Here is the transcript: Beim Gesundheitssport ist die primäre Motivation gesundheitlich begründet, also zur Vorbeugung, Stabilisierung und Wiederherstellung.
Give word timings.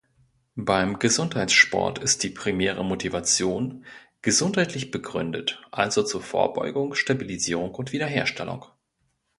Beim 0.55 0.97
Gesundheitssport 0.97 1.99
ist 1.99 2.23
die 2.23 2.31
primäre 2.31 2.83
Motivation 2.83 3.85
gesundheitlich 4.23 4.89
begründet, 4.89 5.61
also 5.69 6.01
zur 6.01 6.23
Vorbeugung, 6.23 6.95
Stabilisierung 6.95 7.75
und 7.75 7.91
Wiederherstellung. 7.91 8.65